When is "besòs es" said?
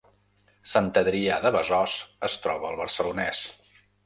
1.57-2.39